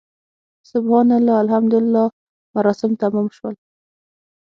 [0.71, 2.05] سبحان الله، الحمدلله
[2.55, 3.55] مراسم تمام شول.